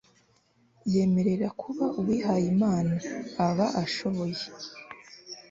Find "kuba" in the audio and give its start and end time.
1.61-1.85